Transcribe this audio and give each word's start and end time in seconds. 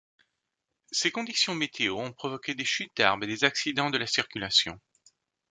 Ces 0.91 1.11
conditions 1.11 1.53
météo 1.53 1.93
ont 1.99 2.11
provoqué 2.11 2.55
des 2.55 2.65
chutes 2.65 2.97
d'arbres 2.97 3.25
et 3.25 3.27
des 3.27 3.43
accidents 3.43 3.91
de 3.91 3.99
la 3.99 4.07
circulation. 4.07 4.79